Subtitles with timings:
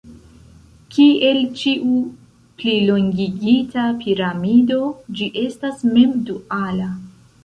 [0.93, 1.97] Kiel ĉiu
[2.61, 4.79] plilongigita piramido,
[5.21, 6.89] ĝi estas mem-duala.